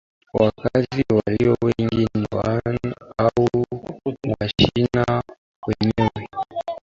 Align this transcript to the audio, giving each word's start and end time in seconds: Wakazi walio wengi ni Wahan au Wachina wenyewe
Wakazi 0.33 1.03
walio 1.13 1.57
wengi 1.61 2.07
ni 2.15 2.27
Wahan 2.35 2.77
au 3.17 3.49
Wachina 4.39 5.23
wenyewe 5.67 6.11